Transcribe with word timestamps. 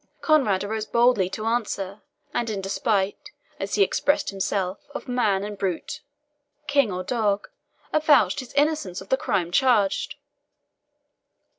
Conrade 0.19 0.63
arose 0.63 0.87
boldly 0.87 1.29
to 1.29 1.45
answer, 1.45 2.01
and 2.33 2.49
in 2.49 2.59
despite, 2.59 3.29
as 3.59 3.75
he 3.75 3.83
expressed 3.83 4.31
himself, 4.31 4.79
of 4.95 5.07
man 5.07 5.43
and 5.43 5.59
brute, 5.59 6.01
king 6.65 6.91
or 6.91 7.03
dog, 7.03 7.47
avouched 7.93 8.39
his 8.39 8.51
innocence 8.53 8.99
of 9.01 9.09
the 9.09 9.15
crime 9.17 9.51
charged. 9.51 10.15